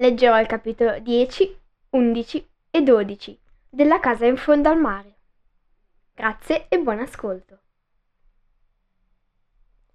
[0.00, 5.16] leggerò il capitolo 10, 11 e 12 della casa in fondo al mare.
[6.14, 7.58] Grazie e buon ascolto.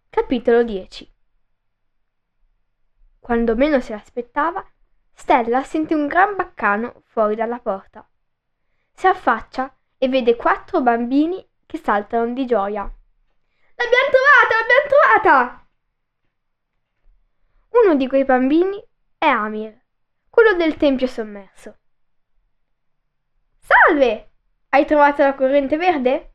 [0.09, 1.09] Capitolo 10
[3.19, 4.65] Quando meno se l'aspettava,
[5.13, 8.05] Stella sente un gran baccano fuori dalla porta.
[8.91, 12.81] Si affaccia e vede quattro bambini che saltano di gioia.
[12.81, 15.67] L'abbiamo trovata, l'abbiamo trovata!
[17.69, 18.83] Uno di quei bambini
[19.17, 19.82] è Amir,
[20.33, 21.77] quello del tempio sommerso.
[23.59, 24.31] Salve!
[24.69, 26.33] Hai trovato la corrente verde?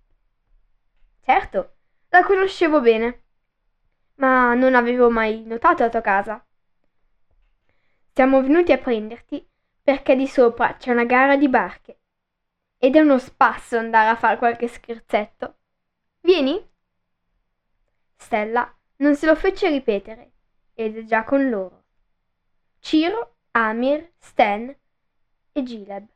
[1.20, 1.78] Certo,
[2.10, 3.24] la conoscevo bene,
[4.18, 6.46] ma non avevo mai notato la tua casa.
[8.12, 9.44] Siamo venuti a prenderti
[9.82, 11.98] perché di sopra c'è una gara di barche
[12.78, 15.56] ed è uno spasso andare a fare qualche scherzetto.
[16.20, 16.70] Vieni?
[18.14, 20.34] Stella non se lo fece ripetere
[20.72, 21.82] ed è già con loro.
[22.78, 24.74] Ciro, Amir, Stan
[25.52, 26.06] e Gileb.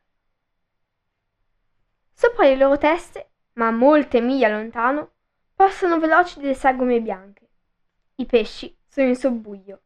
[2.12, 5.12] Sopra le loro teste, ma molte miglia lontano,
[5.54, 7.48] passano veloci delle sagome bianche.
[8.16, 9.80] I pesci sono in sobbuglio.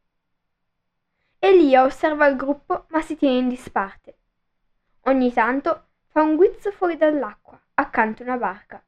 [1.39, 4.19] Elia osserva il gruppo ma si tiene in disparte.
[5.03, 8.85] Ogni tanto fa un guizzo fuori dall'acqua, accanto a una barca.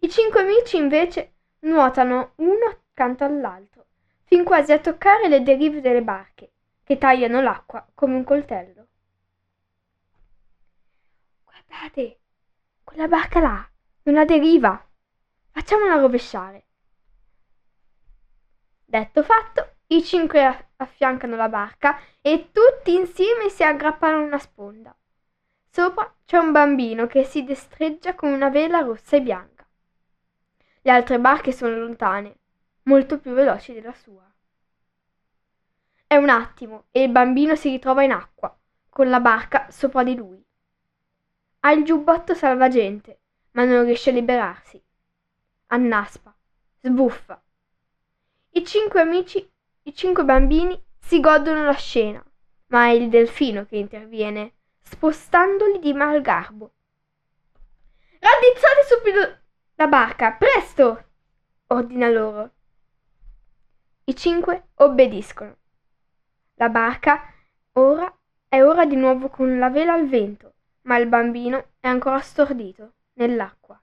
[0.00, 3.86] I cinque amici invece nuotano uno accanto all'altro,
[4.24, 6.51] fin quasi a toccare le derive delle barche
[6.84, 8.86] che tagliano l'acqua come un coltello.
[11.44, 12.20] Guardate,
[12.82, 13.68] quella barca là
[14.04, 14.84] non ha deriva.
[15.50, 16.66] Facciamola rovesciare.
[18.84, 24.94] Detto fatto, i cinque affiancano la barca e tutti insieme si aggrappano a una sponda.
[25.68, 29.66] Sopra c'è un bambino che si destreggia con una vela rossa e bianca.
[30.82, 32.36] Le altre barche sono lontane,
[32.84, 34.31] molto più veloci della sua.
[36.12, 38.54] È un attimo e il bambino si ritrova in acqua,
[38.90, 40.44] con la barca sopra di lui.
[41.60, 43.20] Ha il giubbotto salvagente,
[43.52, 44.78] ma non riesce a liberarsi.
[45.68, 46.36] Annaspa,
[46.82, 47.42] sbuffa.
[48.50, 49.50] I cinque amici,
[49.84, 52.22] i cinque bambini si godono la scena,
[52.66, 54.52] ma è il delfino che interviene,
[54.82, 56.74] spostandoli di malgarbo.
[58.18, 59.38] Raddizzate subito
[59.76, 61.04] la barca, presto!
[61.68, 62.50] ordina loro.
[64.04, 65.56] I cinque obbediscono.
[66.54, 67.22] La barca
[67.72, 68.14] ora
[68.48, 72.92] è ora di nuovo con la vela al vento, ma il bambino è ancora stordito
[73.14, 73.80] nell'acqua.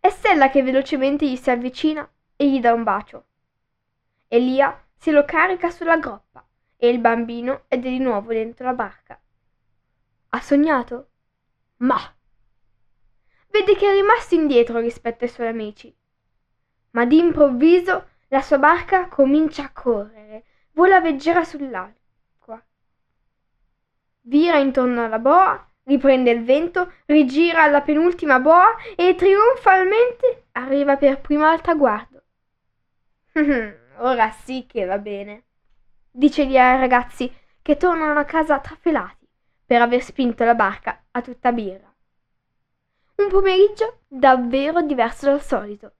[0.00, 3.26] È Stella che velocemente gli si avvicina e gli dà un bacio.
[4.28, 9.20] Elia se lo carica sulla groppa e il bambino è di nuovo dentro la barca.
[10.28, 11.10] Ha sognato?
[11.78, 11.98] Ma!
[13.50, 15.94] Vede che è rimasto indietro rispetto ai suoi amici.
[16.90, 20.44] Ma d'improvviso la sua barca comincia a correre
[20.78, 22.64] vola leggera sull'acqua.
[24.20, 31.20] Vira intorno alla boa, riprende il vento, rigira alla penultima boa e trionfalmente arriva per
[31.20, 32.22] prima al traguardo.
[34.00, 35.46] Ora sì che va bene,
[36.12, 37.28] dice gli ai ragazzi
[37.60, 39.26] che tornano a casa trafelati
[39.66, 41.92] per aver spinto la barca a tutta birra.
[43.16, 45.94] Un pomeriggio davvero diverso dal solito.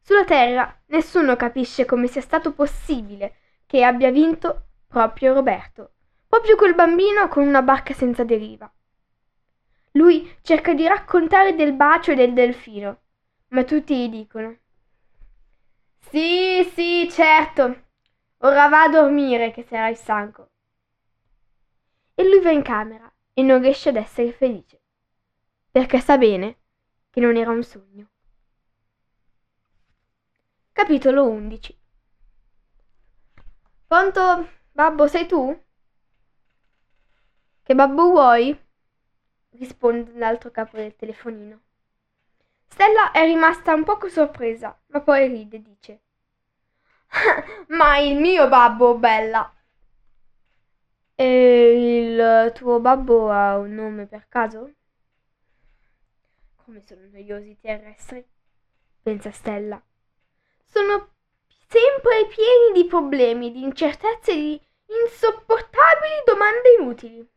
[0.00, 3.36] Sulla terra nessuno capisce come sia stato possibile
[3.68, 5.92] che abbia vinto proprio Roberto,
[6.26, 8.72] proprio quel bambino con una barca senza deriva.
[9.90, 13.00] Lui cerca di raccontare del bacio e del delfino,
[13.48, 14.56] ma tutti gli dicono
[15.98, 17.88] Sì, sì, certo.
[18.38, 20.48] Ora va a dormire che sarai stanco.
[22.14, 24.80] E lui va in camera e non riesce ad essere felice,
[25.70, 26.56] perché sa bene
[27.10, 28.08] che non era un sogno.
[30.72, 31.78] Capitolo 11
[33.88, 34.46] Pronto?
[34.74, 35.58] Babbo, sei tu?
[37.62, 38.58] Che babbo vuoi?
[39.52, 41.60] risponde l'altro capo del telefonino.
[42.68, 46.02] Stella è rimasta un poco sorpresa, ma poi ride e dice
[47.68, 49.52] Ma il mio babbo, bella!
[51.14, 54.70] E il tuo babbo ha un nome per caso?
[56.56, 58.24] Come sono noiosi i terrestri,
[59.02, 59.82] pensa Stella.
[60.66, 61.16] Sono
[61.68, 64.60] sempre pieni di problemi, di incertezze e di
[65.04, 67.28] insopportabili domande inutili.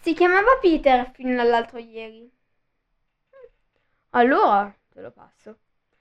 [0.00, 2.30] Si chiamava Peter fino all'altro ieri.
[4.10, 5.58] Allora te lo passo.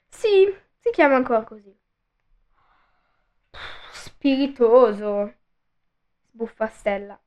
[0.10, 1.74] Sì, si chiama ancora così.
[3.92, 5.33] Spiritoso,
[6.31, 7.19] sbuffa Stella.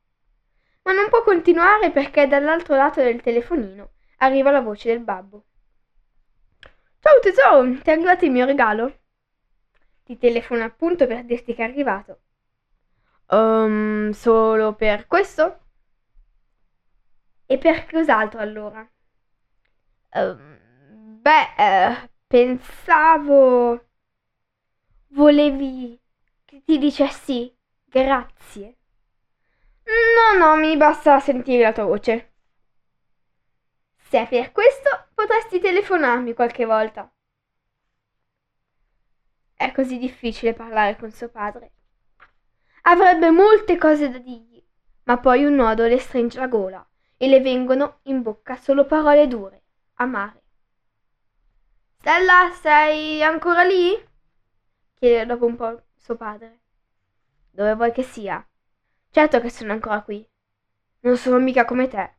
[0.83, 5.45] Ma non può continuare perché dall'altro lato del telefonino arriva la voce del babbo.
[7.00, 8.99] Ciao tesoro, ti è arrivato il mio regalo?
[10.09, 12.21] Ti telefono appunto per dirti che è arrivato.
[13.27, 15.61] Um, solo per questo?
[17.45, 18.91] E per cos'altro allora?
[20.15, 23.85] Um, Beh, eh, pensavo...
[25.09, 26.01] Volevi
[26.47, 28.77] che ti dicessi grazie?
[29.85, 32.33] No, no, mi basta sentire la tua voce.
[33.99, 37.13] Se è per questo, potresti telefonarmi qualche volta.
[39.59, 41.73] È così difficile parlare con suo padre.
[42.83, 44.65] Avrebbe molte cose da dirgli,
[45.03, 49.27] ma poi un nodo le stringe la gola e le vengono in bocca solo parole
[49.27, 49.63] dure,
[49.95, 50.43] amare.
[51.99, 54.01] Stella, sei ancora lì?
[54.95, 56.61] chiede dopo un po' suo padre.
[57.51, 58.47] Dove vuoi che sia?
[59.11, 60.25] Certo che sono ancora qui.
[61.01, 62.15] Non sono mica come te.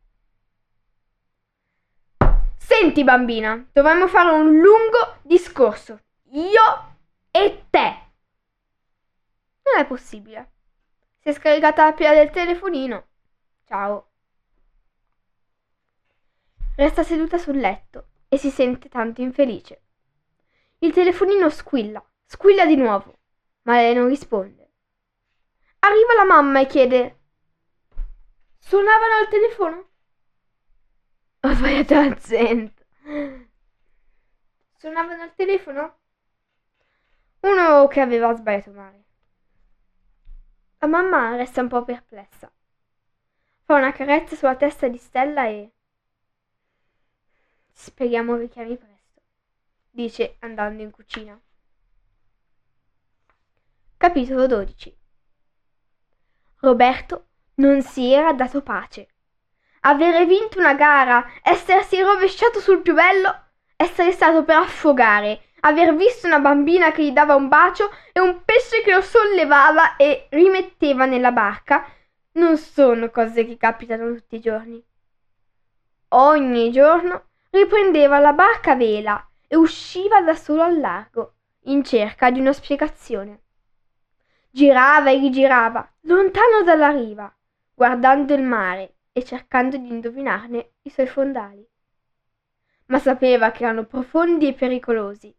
[2.57, 6.01] Senti, bambina, dovremmo fare un lungo discorso.
[6.31, 6.88] Io
[7.31, 8.11] e te.
[9.63, 10.51] Non è possibile.
[11.19, 13.07] Si è scaricata la pila del telefonino.
[13.65, 14.07] Ciao.
[16.75, 19.83] Resta seduta sul letto e si sente tanto infelice.
[20.79, 23.17] Il telefonino squilla, squilla di nuovo,
[23.63, 24.71] ma lei non risponde.
[25.79, 27.19] Arriva la mamma e chiede:
[28.59, 29.89] Suonavano al telefono?
[31.41, 32.85] Ho sbagliato l'accento.
[34.77, 35.98] Suonavano al telefono?
[37.41, 39.03] Uno che aveva sbagliato male.
[40.79, 42.51] La mamma resta un po' perplessa.
[43.63, 45.71] Fa una carezza sulla testa di Stella e
[47.71, 49.21] Speriamo che chiami presto,
[49.89, 51.39] dice andando in cucina.
[53.95, 54.97] Capitolo 12
[56.59, 59.07] Roberto non si era dato pace.
[59.81, 63.33] Avere vinto una gara, essersi rovesciato sul più bello,
[63.77, 68.43] essere stato per affogare, aver visto una bambina che gli dava un bacio e un
[68.43, 71.85] pesce che lo sollevava e rimetteva nella barca,
[72.33, 74.83] non sono cose che capitano tutti i giorni.
[76.09, 81.33] Ogni giorno riprendeva la barca a vela e usciva da solo al largo,
[81.63, 83.41] in cerca di una spiegazione.
[84.51, 87.31] Girava e rigirava, lontano dalla riva,
[87.73, 91.67] guardando il mare e cercando di indovinarne i suoi fondali.
[92.85, 95.35] Ma sapeva che erano profondi e pericolosi,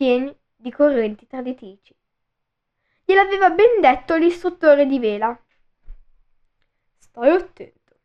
[0.00, 1.94] pieni di correnti traditrici.
[3.04, 5.38] Gliel'aveva ben detto l'istruttore di vela.
[6.96, 7.98] Stai attento.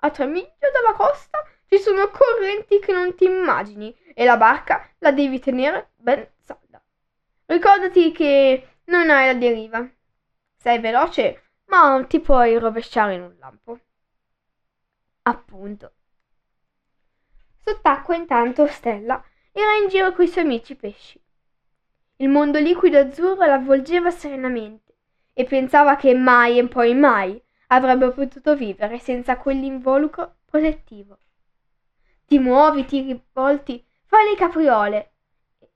[0.00, 4.86] A tre miglia dalla costa ci sono correnti che non ti immagini e la barca
[4.98, 6.82] la devi tenere ben salda.
[7.46, 9.90] Ricordati che non hai la deriva.
[10.58, 13.80] Sei veloce, ma ti puoi rovesciare in un lampo.
[15.22, 15.92] Appunto.
[17.64, 21.20] Sott'acqua intanto Stella era in giro coi suoi amici pesci.
[22.20, 24.96] Il mondo liquido azzurro l'avvolgeva serenamente
[25.34, 31.18] e pensava che mai e poi mai avrebbe potuto vivere senza quell'involucro protettivo
[32.30, 35.14] ti muovi, ti rivolti, fai le capriole.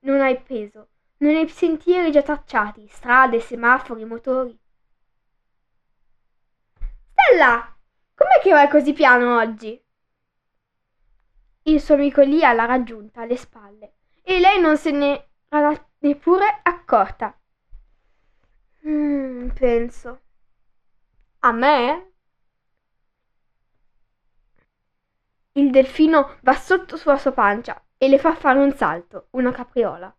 [0.02, 4.56] Non hai peso, non hai sentieri già tracciati, strade, semafori, motori.
[7.10, 7.76] Stella,
[8.14, 9.84] com'è che vai così piano oggi?
[11.62, 15.74] Il suo amico Lia l'ha raggiunta alle spalle e lei non se ne era
[16.04, 17.34] neppure accorta.
[18.86, 20.20] Mm, penso.
[21.40, 22.12] A me?
[25.52, 30.14] Il delfino va sotto sulla sua pancia e le fa fare un salto, una capriola.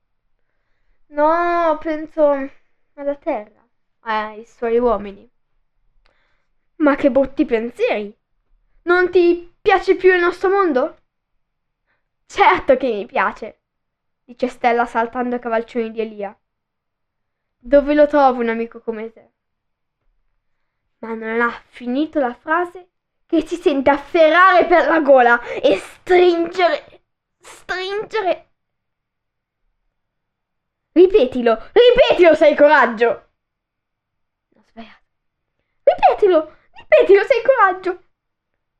[1.07, 2.49] No, penso
[2.95, 3.63] alla terra,
[4.01, 5.29] ai suoi uomini.
[6.77, 8.17] Ma che brutti pensieri!
[8.83, 10.97] Non ti piace più il nostro mondo?
[12.25, 13.64] Certo che mi piace,
[14.25, 16.37] dice Stella saltando a cavalcioni di Elia.
[17.57, 19.31] Dove lo trovo un amico come te?
[20.99, 22.89] Ma non ha finito la frase
[23.25, 27.03] che si sente afferrare per la gola e stringere,
[27.39, 28.49] stringere.
[30.91, 33.29] Ripetilo, ripetilo se hai coraggio.
[34.49, 35.03] No, sbagliato.
[35.83, 38.03] Ripetilo, ripetilo se hai coraggio.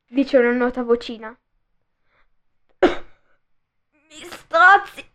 [0.08, 1.36] Dice una nota vocina.
[2.78, 5.14] Mi strozzi.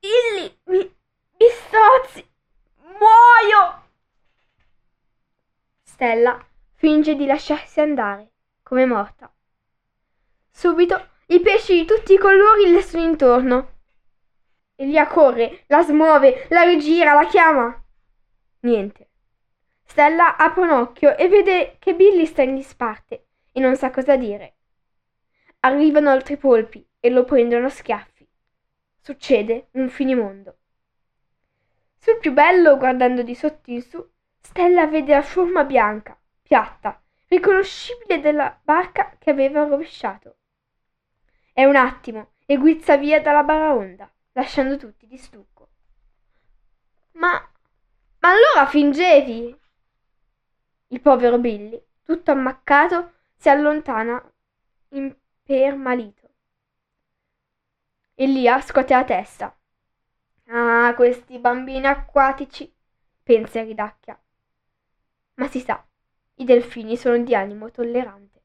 [0.00, 2.26] Billy, mi, mi strozzi.
[2.98, 3.82] Muoio.
[5.82, 6.42] Stella
[6.74, 9.30] finge di lasciarsi andare, come morta.
[10.50, 13.68] Subito i pesci di tutti i colori le sono intorno.
[14.76, 17.84] Elia corre, la smuove, la rigira, la chiama.
[18.60, 19.08] Niente.
[19.84, 24.16] Stella apre un occhio e vede che Billy sta in disparte e non sa cosa
[24.16, 24.54] dire.
[25.60, 28.09] Arrivano altri polpi e lo prendono a schiaffi.
[29.00, 30.56] Succede un finimondo.
[31.96, 34.06] Sul più bello, guardando di sotto in su,
[34.40, 40.36] Stella vede la forma bianca, piatta, riconoscibile della barca che aveva rovesciato.
[41.52, 45.68] È un attimo e guizza via dalla baraonda, lasciando tutti di stucco.
[47.12, 47.32] Ma.
[48.18, 49.58] ma allora fingevi?
[50.88, 54.20] Il povero Billy, tutto ammaccato, si allontana
[54.88, 56.19] impermalito.
[58.20, 59.58] Elia scuote la testa.
[60.48, 62.70] Ah, questi bambini acquatici,
[63.22, 64.20] pensa ridacchia.
[65.36, 65.82] Ma si sa,
[66.34, 68.42] i delfini sono di animo tollerante.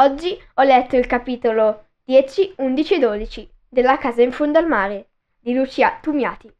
[0.00, 5.10] Oggi ho letto il capitolo 10, 11 e 12 della casa in fondo al mare
[5.38, 6.52] di Lucia Tumiati.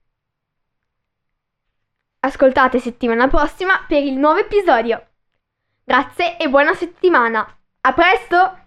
[2.21, 5.05] Ascoltate settimana prossima per il nuovo episodio.
[5.83, 7.59] Grazie e buona settimana.
[7.81, 8.67] A presto!